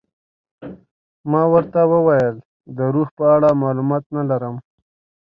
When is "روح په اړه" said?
2.93-3.59